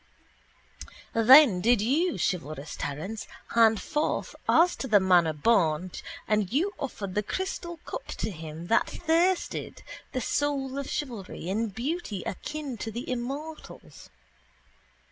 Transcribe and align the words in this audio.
Then 1.13 1.61
did 1.61 1.79
you, 1.79 2.17
chivalrous 2.17 2.75
Terence, 2.75 3.27
hand 3.49 3.79
forth, 3.79 4.35
as 4.49 4.75
to 4.77 4.87
the 4.87 4.99
manner 4.99 5.31
born, 5.31 5.89
that 5.89 5.93
nectarous 5.93 6.01
beverage 6.25 6.27
and 6.39 6.53
you 6.53 6.73
offered 6.79 7.13
the 7.13 7.21
crystal 7.21 7.77
cup 7.85 8.07
to 8.07 8.31
him 8.31 8.65
that 8.65 8.89
thirsted, 8.89 9.83
the 10.11 10.19
soul 10.19 10.79
of 10.79 10.89
chivalry, 10.89 11.47
in 11.49 11.67
beauty 11.67 12.23
akin 12.23 12.77
to 12.77 12.89
the 12.89 13.07
immortals. 13.07 14.09